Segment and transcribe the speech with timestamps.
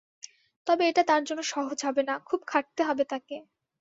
[0.67, 3.37] তবে এটা তাঁর জন্য সহজ হবে না, খুব খাটতে হবে তাঁকে।